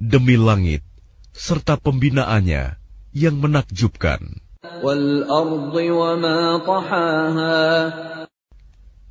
[0.00, 0.82] Demi langit
[1.36, 2.64] serta pembinaannya
[3.14, 4.49] yang menakjubkan.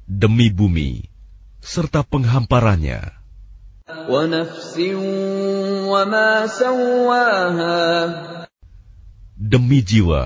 [0.09, 1.05] Demi bumi
[1.61, 3.13] serta penghamparannya.
[9.37, 10.23] Demi jiwa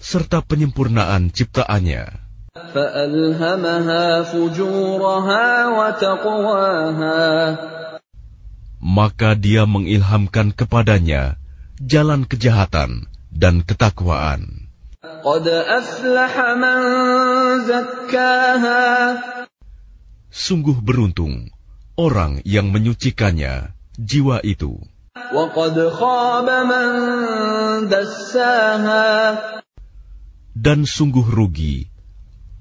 [0.00, 2.04] serta penyempurnaan ciptaannya.
[8.84, 11.40] Maka dia mengilhamkan kepadanya
[11.80, 14.63] jalan kejahatan dan ketakwaan.
[20.34, 21.54] Sungguh beruntung
[21.96, 24.80] orang yang menyucikannya, jiwa itu.
[30.54, 31.88] Dan sungguh rugi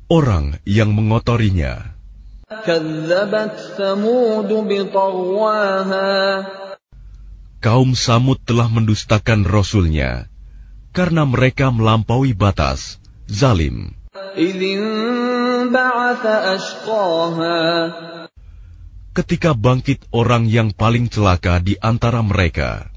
[0.10, 1.98] orang yang mengotorinya.
[7.64, 10.33] Kaum Samud telah mendustakan Rasulnya
[10.94, 13.98] karena mereka melampaui batas, zalim.
[19.14, 22.94] Ketika bangkit orang yang paling celaka di antara mereka,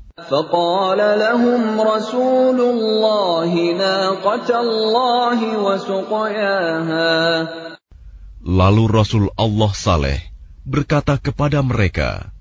[8.47, 10.21] Lalu Rasul Allah Saleh
[10.65, 12.33] berkata kepada mereka,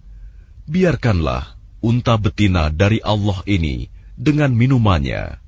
[0.72, 5.44] Biarkanlah unta betina dari Allah ini dengan minumannya.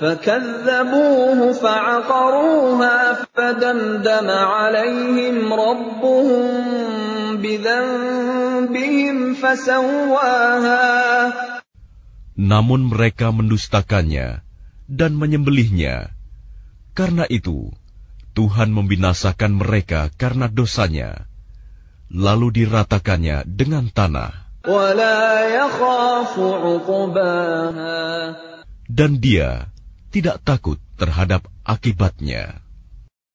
[0.00, 2.98] فكذبوه فعقروها
[3.34, 6.44] فدمدم عليهم ربهم
[7.42, 10.86] بذنبهم فسواها
[12.34, 14.42] Namun mereka mendustakannya
[14.90, 16.10] dan menyembelihnya.
[16.90, 17.70] Karena itu,
[18.34, 21.30] Tuhan membinasakan mereka karena dosanya,
[22.10, 24.34] lalu diratakannya dengan tanah.
[28.89, 29.69] Dan dia
[30.09, 32.65] tidak takut terhadap akibatnya.